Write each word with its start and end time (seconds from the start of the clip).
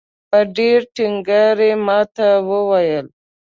په 0.29 0.39
ډېر 0.57 0.79
ټینګار 0.95 1.57
ماته 1.85 2.29
وویل. 2.49 3.07